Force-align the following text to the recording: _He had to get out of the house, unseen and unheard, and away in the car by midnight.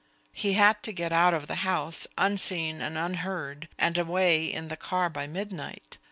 _He 0.35 0.55
had 0.55 0.81
to 0.81 0.91
get 0.91 1.13
out 1.13 1.35
of 1.35 1.45
the 1.45 1.57
house, 1.61 2.07
unseen 2.17 2.81
and 2.81 2.97
unheard, 2.97 3.67
and 3.77 3.99
away 3.99 4.45
in 4.51 4.67
the 4.67 4.75
car 4.75 5.11
by 5.11 5.27
midnight. 5.27 5.99